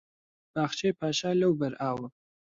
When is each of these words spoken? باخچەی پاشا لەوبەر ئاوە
باخچەی 0.53 0.97
پاشا 0.99 1.31
لەوبەر 1.41 1.73
ئاوە 1.81 2.07